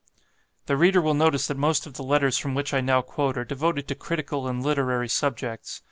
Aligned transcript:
The 0.65 0.75
reader 0.77 0.99
will 0.99 1.13
notice 1.13 1.45
that 1.45 1.57
most 1.57 1.85
of 1.85 1.93
the 1.93 2.01
letters 2.01 2.35
from 2.35 2.55
which 2.55 2.73
I 2.73 2.81
now 2.81 3.03
quote 3.03 3.37
are 3.37 3.45
devoted 3.45 3.87
to 3.89 3.93
critical 3.93 4.47
and 4.47 4.63
literary 4.63 5.07
subjects. 5.09 5.79